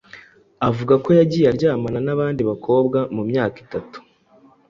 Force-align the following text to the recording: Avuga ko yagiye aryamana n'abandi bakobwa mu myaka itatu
Avuga 0.69 0.93
ko 1.03 1.09
yagiye 1.19 1.45
aryamana 1.49 1.99
n'abandi 2.05 2.41
bakobwa 2.49 2.99
mu 3.15 3.23
myaka 3.29 3.57
itatu 3.65 3.97